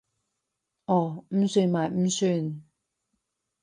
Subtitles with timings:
[0.85, 2.63] 哦，唔算咪唔算